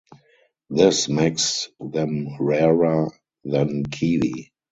[0.71, 3.11] This makes them rarer
[3.45, 4.51] than kiwi.